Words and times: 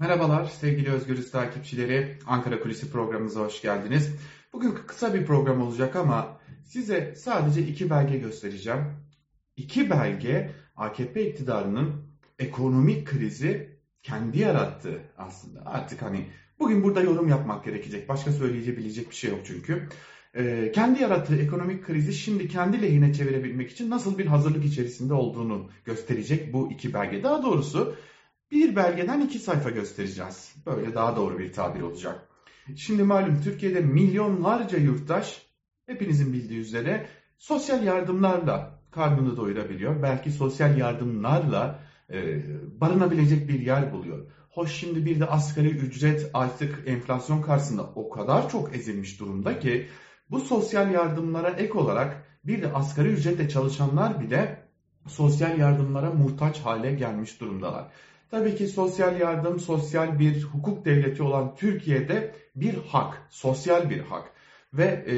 Merhabalar 0.00 0.44
sevgili 0.44 0.90
Özgürüz 0.90 1.30
takipçileri. 1.30 2.18
Ankara 2.26 2.60
Kulisi 2.60 2.90
programımıza 2.90 3.40
hoş 3.40 3.62
geldiniz. 3.62 4.14
Bugün 4.52 4.74
kısa 4.86 5.14
bir 5.14 5.26
program 5.26 5.60
olacak 5.60 5.96
ama 5.96 6.40
size 6.64 7.14
sadece 7.16 7.62
iki 7.62 7.90
belge 7.90 8.18
göstereceğim. 8.18 8.80
İki 9.56 9.90
belge 9.90 10.50
AKP 10.76 11.30
iktidarının 11.30 11.92
ekonomik 12.38 13.08
krizi 13.08 13.78
kendi 14.02 14.38
yarattı 14.38 15.00
aslında. 15.16 15.66
Artık 15.66 16.02
hani 16.02 16.26
bugün 16.58 16.82
burada 16.82 17.00
yorum 17.00 17.28
yapmak 17.28 17.64
gerekecek. 17.64 18.08
Başka 18.08 18.32
söyleyebilecek 18.32 19.10
bir 19.10 19.14
şey 19.14 19.30
yok 19.30 19.40
çünkü. 19.44 19.88
Ee, 20.34 20.72
kendi 20.74 21.02
yarattığı 21.02 21.36
ekonomik 21.36 21.86
krizi 21.86 22.14
şimdi 22.14 22.48
kendi 22.48 22.82
lehine 22.82 23.14
çevirebilmek 23.14 23.70
için 23.70 23.90
nasıl 23.90 24.18
bir 24.18 24.26
hazırlık 24.26 24.64
içerisinde 24.64 25.14
olduğunu 25.14 25.70
gösterecek 25.84 26.52
bu 26.52 26.72
iki 26.72 26.94
belge. 26.94 27.22
Daha 27.22 27.42
doğrusu 27.42 27.96
bir 28.50 28.76
belgeden 28.76 29.20
iki 29.20 29.38
sayfa 29.38 29.70
göstereceğiz. 29.70 30.54
Böyle 30.66 30.94
daha 30.94 31.16
doğru 31.16 31.38
bir 31.38 31.52
tabir 31.52 31.80
olacak. 31.80 32.28
Şimdi 32.76 33.02
malum 33.02 33.40
Türkiye'de 33.42 33.80
milyonlarca 33.80 34.78
yurttaş 34.78 35.46
hepinizin 35.86 36.32
bildiği 36.32 36.58
üzere 36.58 37.06
sosyal 37.38 37.84
yardımlarla 37.84 38.80
karnını 38.90 39.36
doyurabiliyor. 39.36 40.02
Belki 40.02 40.30
sosyal 40.30 40.78
yardımlarla 40.78 41.80
e, 42.12 42.42
barınabilecek 42.80 43.48
bir 43.48 43.60
yer 43.60 43.92
buluyor. 43.92 44.26
Hoş 44.50 44.72
şimdi 44.72 45.06
bir 45.06 45.20
de 45.20 45.26
asgari 45.26 45.68
ücret 45.68 46.30
artık 46.34 46.82
enflasyon 46.86 47.42
karşısında 47.42 47.82
o 47.82 48.10
kadar 48.10 48.50
çok 48.50 48.76
ezilmiş 48.76 49.20
durumda 49.20 49.58
ki 49.58 49.88
bu 50.30 50.40
sosyal 50.40 50.92
yardımlara 50.92 51.50
ek 51.50 51.72
olarak 51.72 52.24
bir 52.44 52.62
de 52.62 52.72
asgari 52.72 53.08
ücretle 53.08 53.48
çalışanlar 53.48 54.20
bile 54.20 54.68
sosyal 55.06 55.58
yardımlara 55.58 56.10
muhtaç 56.10 56.60
hale 56.60 56.92
gelmiş 56.92 57.40
durumdalar. 57.40 57.92
Tabii 58.30 58.56
ki 58.56 58.66
sosyal 58.66 59.20
yardım, 59.20 59.60
sosyal 59.60 60.18
bir 60.18 60.42
hukuk 60.42 60.84
devleti 60.84 61.22
olan 61.22 61.54
Türkiye'de 61.54 62.34
bir 62.56 62.74
hak, 62.74 63.22
sosyal 63.30 63.90
bir 63.90 64.00
hak. 64.00 64.32
Ve 64.74 64.84
e, 64.84 65.14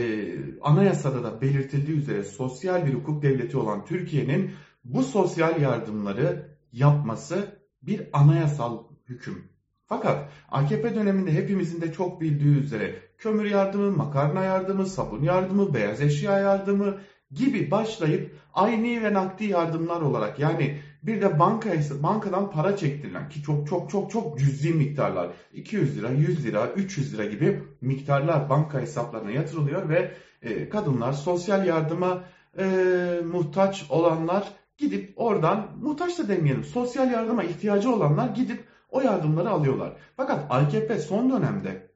anayasada 0.61 1.25
da 1.25 1.41
belirtildiği 1.41 1.97
üzere 1.97 2.25
sosyal 2.25 2.87
bir 2.87 2.95
hukuk 2.95 3.23
devleti 3.23 3.57
olan 3.57 3.85
Türkiye'nin 3.85 4.51
bu 4.85 5.03
sosyal 5.03 5.61
yardımları 5.61 6.57
yapması 6.73 7.61
bir 7.83 8.09
anayasal 8.13 8.85
hüküm. 9.09 9.49
Fakat 9.87 10.29
AKP 10.51 10.95
döneminde 10.95 11.33
hepimizin 11.33 11.81
de 11.81 11.93
çok 11.93 12.21
bildiği 12.21 12.57
üzere 12.57 12.95
kömür 13.19 13.45
yardımı, 13.45 13.91
makarna 13.91 14.45
yardımı, 14.45 14.87
sabun 14.87 15.23
yardımı, 15.23 15.75
beyaz 15.75 16.01
eşya 16.01 16.39
yardımı 16.39 16.99
gibi 17.31 17.71
başlayıp 17.71 18.37
ayni 18.55 19.03
ve 19.03 19.15
nakdi 19.15 19.45
yardımlar 19.45 20.01
olarak 20.01 20.39
yani 20.39 20.81
bir 21.03 21.21
de 21.21 21.39
banka 21.39 21.71
bankadan 22.03 22.51
para 22.51 22.77
çektirilen 22.77 23.29
ki 23.29 23.43
çok 23.43 23.69
çok 23.69 23.91
çok 23.91 24.11
çok 24.11 24.39
cüzi 24.39 24.73
miktarlar 24.73 25.31
200 25.53 25.99
lira, 25.99 26.11
100 26.11 26.45
lira, 26.45 26.69
300 26.77 27.15
lira 27.15 27.25
gibi 27.25 27.63
miktarlar 27.81 28.49
banka 28.51 28.81
hesaplarına 28.81 29.31
yatırılıyor 29.31 29.89
ve 29.89 30.15
e, 30.43 30.69
kadınlar 30.69 31.13
sosyal 31.13 31.67
yardıma 31.67 32.25
e, 32.59 32.65
muhtaç 33.33 33.87
olanlar 33.89 34.49
gidip 34.79 35.13
oradan 35.17 35.69
muhtaç 35.83 36.19
da 36.19 36.29
demeyelim 36.29 36.65
sosyal 36.65 37.11
yardıma 37.11 37.45
ihtiyacı 37.45 37.91
olanlar 37.91 38.29
gidip 38.29 38.65
o 38.91 39.01
yardımları 39.01 39.51
alıyorlar. 39.51 39.97
Fakat 40.17 40.47
AKP 40.51 40.99
son 40.99 41.31
dönemde 41.31 41.91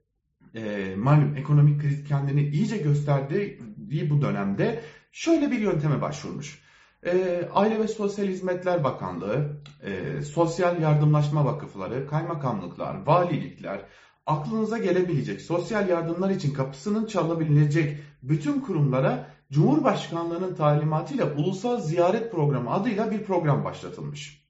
e, 0.54 0.94
malum 0.96 1.36
ekonomik 1.36 1.80
kriz 1.80 2.04
kendini 2.04 2.48
iyice 2.48 2.76
gösterdiği 2.76 4.10
bu 4.10 4.22
dönemde 4.22 4.80
şöyle 5.12 5.50
bir 5.50 5.58
yönteme 5.58 6.00
başvurmuş. 6.00 6.64
E, 7.04 7.44
Aile 7.54 7.78
ve 7.78 7.88
Sosyal 7.88 8.26
Hizmetler 8.26 8.84
Bakanlığı, 8.84 9.56
e, 9.82 10.22
Sosyal 10.22 10.80
Yardımlaşma 10.80 11.44
Vakıfları, 11.44 12.06
kaymakamlıklar, 12.06 13.06
valilikler, 13.06 13.80
aklınıza 14.26 14.78
gelebilecek 14.78 15.40
sosyal 15.40 15.88
yardımlar 15.88 16.30
için 16.30 16.54
kapısının 16.54 17.06
çalabilecek 17.06 17.98
bütün 18.22 18.60
kurumlara 18.60 19.26
Cumhurbaşkanlığının 19.52 20.54
talimatıyla 20.54 21.34
Ulusal 21.36 21.80
Ziyaret 21.80 22.32
Programı 22.32 22.70
adıyla 22.70 23.10
bir 23.10 23.22
program 23.22 23.64
başlatılmış. 23.64 24.44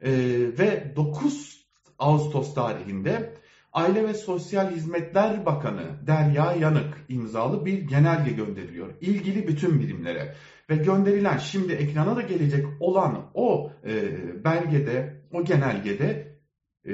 E, 0.00 0.10
ve 0.58 0.92
9 0.96 1.64
Ağustos 1.98 2.54
tarihinde 2.54 3.34
Aile 3.72 4.08
ve 4.08 4.14
Sosyal 4.14 4.70
Hizmetler 4.70 5.46
Bakanı 5.46 6.06
Derya 6.06 6.52
Yanık 6.52 7.04
imzalı 7.08 7.66
bir 7.66 7.78
genelge 7.78 8.30
gönderiliyor. 8.30 8.88
ilgili 9.00 9.48
bütün 9.48 9.80
birimlere 9.80 10.34
ve 10.70 10.76
gönderilen 10.76 11.38
şimdi 11.38 11.72
ekrana 11.72 12.16
da 12.16 12.22
gelecek 12.22 12.66
olan 12.80 13.30
o 13.34 13.72
e, 13.86 14.44
belgede, 14.44 15.22
o 15.32 15.44
genelgede 15.44 16.38
e, 16.86 16.92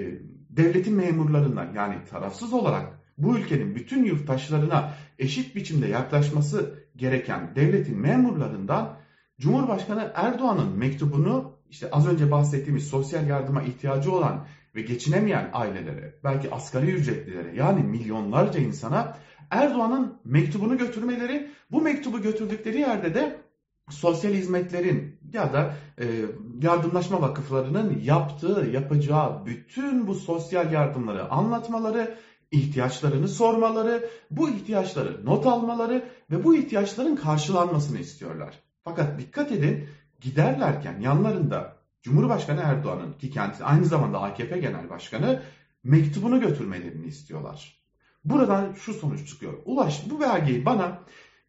devletin 0.50 0.94
memurlarından 0.94 1.72
yani 1.75 1.94
tarafsız 2.10 2.53
olarak 2.53 3.00
bu 3.19 3.38
ülkenin 3.38 3.75
bütün 3.75 4.04
yurttaşlarına 4.04 4.94
eşit 5.19 5.56
biçimde 5.56 5.86
yaklaşması 5.86 6.84
gereken 6.97 7.54
devletin 7.56 7.98
memurlarından 7.98 8.97
Cumhurbaşkanı 9.41 10.12
Erdoğan'ın 10.14 10.78
mektubunu 10.78 11.52
işte 11.70 11.91
az 11.91 12.08
önce 12.08 12.31
bahsettiğimiz 12.31 12.88
sosyal 12.88 13.28
yardıma 13.28 13.62
ihtiyacı 13.62 14.12
olan 14.12 14.47
ve 14.75 14.82
geçinemeyen 14.82 15.50
ailelere, 15.52 16.14
belki 16.25 16.50
asgari 16.50 16.91
ücretlilere 16.91 17.56
yani 17.56 17.82
milyonlarca 17.82 18.60
insana 18.60 19.16
Erdoğan'ın 19.50 20.20
mektubunu 20.25 20.78
götürmeleri, 20.78 21.50
bu 21.70 21.82
mektubu 21.82 22.22
götürdükleri 22.22 22.81
yerde 22.81 23.14
de 23.14 23.37
sosyal 23.92 24.32
hizmetlerin 24.32 25.18
ya 25.32 25.52
da 25.52 25.74
e, 26.00 26.04
yardımlaşma 26.62 27.22
vakıflarının 27.22 28.00
yaptığı, 28.02 28.68
yapacağı 28.72 29.46
bütün 29.46 30.06
bu 30.06 30.14
sosyal 30.14 30.72
yardımları 30.72 31.30
anlatmaları, 31.30 32.18
ihtiyaçlarını 32.50 33.28
sormaları, 33.28 34.10
bu 34.30 34.50
ihtiyaçları 34.50 35.26
not 35.26 35.46
almaları 35.46 36.04
ve 36.30 36.44
bu 36.44 36.56
ihtiyaçların 36.56 37.16
karşılanmasını 37.16 37.98
istiyorlar. 37.98 38.54
Fakat 38.84 39.18
dikkat 39.18 39.52
edin 39.52 39.88
giderlerken 40.20 41.00
yanlarında 41.00 41.76
Cumhurbaşkanı 42.02 42.60
Erdoğan'ın 42.60 43.12
ki 43.12 43.30
kendisi 43.30 43.64
aynı 43.64 43.84
zamanda 43.84 44.20
AKP 44.22 44.58
Genel 44.58 44.90
Başkanı 44.90 45.42
mektubunu 45.84 46.40
götürmelerini 46.40 47.06
istiyorlar. 47.06 47.80
Buradan 48.24 48.72
şu 48.72 48.94
sonuç 48.94 49.28
çıkıyor. 49.28 49.52
Ulaş 49.64 50.10
bu 50.10 50.20
belgeyi 50.20 50.66
bana 50.66 50.98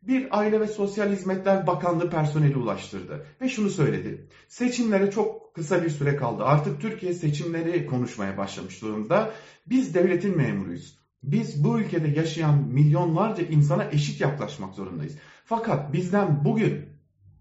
bir 0.01 0.39
Aile 0.39 0.59
ve 0.59 0.67
Sosyal 0.67 1.09
Hizmetler 1.09 1.67
Bakanlığı 1.67 2.09
personeli 2.09 2.57
ulaştırdı 2.57 3.25
ve 3.41 3.49
şunu 3.49 3.69
söyledi. 3.69 4.27
Seçimlere 4.47 5.11
çok 5.11 5.55
kısa 5.55 5.83
bir 5.83 5.89
süre 5.89 6.15
kaldı. 6.15 6.43
Artık 6.43 6.81
Türkiye 6.81 7.13
seçimleri 7.13 7.85
konuşmaya 7.85 8.37
başlamış 8.37 8.81
durumda. 8.81 9.31
Biz 9.65 9.95
devletin 9.95 10.37
memuruyuz. 10.37 10.97
Biz 11.23 11.63
bu 11.63 11.79
ülkede 11.79 12.07
yaşayan 12.07 12.67
milyonlarca 12.67 13.43
insana 13.43 13.89
eşit 13.91 14.21
yaklaşmak 14.21 14.73
zorundayız. 14.73 15.17
Fakat 15.45 15.93
bizden 15.93 16.45
bugün 16.45 16.85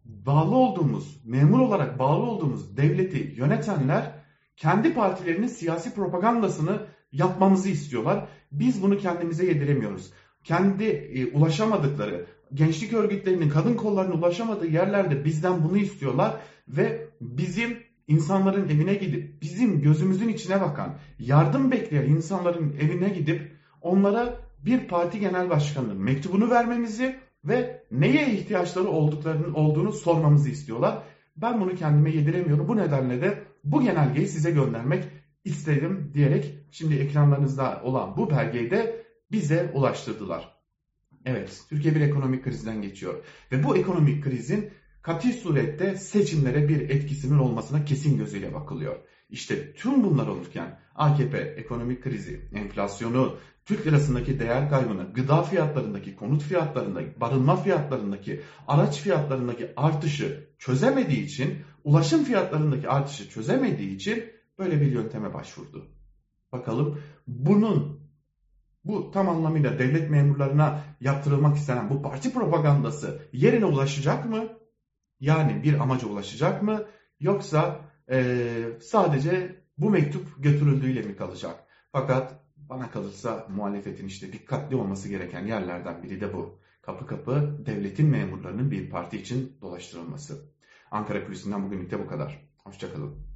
bağlı 0.05 0.57
olduğumuz, 0.57 1.21
memur 1.25 1.61
olarak 1.61 1.99
bağlı 1.99 2.23
olduğumuz 2.23 2.77
devleti 2.77 3.35
yönetenler 3.37 4.13
kendi 4.57 4.95
partilerinin 4.95 5.47
siyasi 5.47 5.95
propagandasını 5.95 6.87
yapmamızı 7.13 7.69
istiyorlar. 7.69 8.29
Biz 8.53 8.83
bunu 8.83 8.99
kendimize 8.99 9.47
yediremiyoruz. 9.47 10.13
Kendi 10.45 10.85
e, 10.85 11.27
ulaşamadıkları, 11.27 12.27
gençlik 12.55 12.93
örgütlerinin, 12.93 13.49
kadın 13.49 13.75
kollarının 13.75 14.19
ulaşamadığı 14.19 14.67
yerlerde 14.67 15.25
bizden 15.25 15.65
bunu 15.65 15.79
istiyorlar 15.79 16.37
ve 16.69 17.09
bizim 17.21 17.79
insanların 18.09 18.69
evine 18.69 18.95
gidip 18.95 19.43
bizim 19.43 19.83
gözümüzün 19.83 20.29
içine 20.29 20.61
bakan, 20.61 20.99
yardım 21.19 21.71
bekleyen 21.71 22.05
insanların 22.05 22.77
evine 22.81 23.09
gidip 23.09 23.53
onlara 23.81 24.35
bir 24.59 24.89
parti 24.89 25.21
genel 25.21 25.51
başkanının 25.51 25.97
mektubunu 25.97 26.51
vermemizi 26.51 27.17
ve 27.45 27.85
neye 27.91 28.33
ihtiyaçları 28.33 28.89
olduklarının 28.89 29.55
olduğunu 29.55 29.93
sormamızı 29.93 30.51
istiyorlar. 30.51 31.03
Ben 31.37 31.61
bunu 31.61 31.75
kendime 31.75 32.11
yediremiyorum. 32.11 32.69
Bu 32.69 32.77
nedenle 32.77 33.23
de 33.23 33.43
bu 33.65 33.83
genelgeyi 33.83 34.27
size 34.29 34.51
göndermek 34.51 35.05
istedim 35.45 36.11
diyerek 36.15 36.55
şimdi 36.71 36.95
ekranlarınızda 36.95 37.81
olan 37.85 38.17
bu 38.17 38.31
belgeyi 38.31 38.71
de 38.71 39.05
bize 39.33 39.71
ulaştırdılar. 39.75 40.60
Evet, 41.25 41.65
Türkiye 41.69 41.95
bir 41.95 42.01
ekonomik 42.01 42.45
krizden 42.45 42.83
geçiyor 42.83 43.25
ve 43.53 43.65
bu 43.65 43.77
ekonomik 43.77 44.25
krizin 44.25 44.71
katil 45.03 45.33
surette 45.33 45.97
seçimlere 45.97 46.69
bir 46.69 46.91
etkisinin 46.91 47.39
olmasına 47.39 47.85
kesin 47.85 48.19
gözüyle 48.19 48.55
bakılıyor. 48.55 48.97
İşte 49.31 49.73
tüm 49.73 50.05
bunlar 50.05 50.27
olurken 50.27 50.81
AKP 50.95 51.39
ekonomik 51.39 52.03
krizi, 52.03 52.49
enflasyonu, 52.53 53.37
Türk 53.65 53.87
lirasındaki 53.87 54.41
değer 54.41 54.71
kaybını, 54.71 55.13
gıda 55.13 55.43
fiyatlarındaki, 55.43 56.17
konut 56.17 56.43
fiyatlarındaki, 56.43 57.21
barınma 57.21 57.57
fiyatlarındaki, 57.57 58.41
araç 58.69 59.01
fiyatlarındaki 59.01 59.73
artışı 59.77 60.49
çözemediği 60.59 61.25
için, 61.25 61.59
ulaşım 61.85 62.25
fiyatlarındaki 62.25 62.89
artışı 62.89 63.31
çözemediği 63.31 63.95
için 63.95 64.25
böyle 64.59 64.81
bir 64.81 64.93
yönteme 64.93 65.35
başvurdu. 65.35 65.87
Bakalım 66.53 66.99
bunun 67.27 68.00
bu 68.85 69.11
tam 69.11 69.29
anlamıyla 69.29 69.79
devlet 69.79 70.11
memurlarına 70.11 70.85
yaptırılmak 71.01 71.57
istenen 71.57 71.91
bu 71.91 72.03
parti 72.03 72.33
propagandası 72.33 73.29
yerine 73.33 73.65
ulaşacak 73.65 74.27
mı? 74.27 74.49
Yani 75.21 75.63
bir 75.63 75.81
amaca 75.81 76.09
ulaşacak 76.09 76.63
mı? 76.63 76.85
Yoksa 77.21 77.81
e, 78.11 78.45
sadece 78.81 79.63
bu 79.79 79.91
mektup 79.91 80.43
götürüldüğüyle 80.43 81.03
mi 81.03 81.17
kalacak? 81.17 81.65
Fakat 81.93 82.45
bana 82.57 82.91
kalırsa 82.91 83.47
muhalefetin 83.51 84.07
işte 84.07 84.33
dikkatli 84.33 84.77
olması 84.77 85.09
gereken 85.09 85.47
yerlerden 85.47 86.03
biri 86.03 86.21
de 86.21 86.35
bu. 86.35 86.61
Kapı 86.83 87.07
kapı 87.07 87.59
devletin 87.67 88.07
memurlarının 88.09 88.71
bir 88.71 88.91
parti 88.91 89.17
için 89.17 89.59
dolaştırılması. 89.61 90.51
Ankara 90.91 91.27
Kulisi'nden 91.27 91.65
bugünlük 91.67 91.91
de 91.91 91.99
bu 91.99 92.07
kadar. 92.07 92.49
Hoşçakalın. 92.65 93.30